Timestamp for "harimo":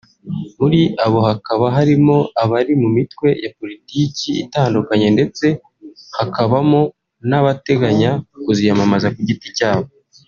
1.77-2.15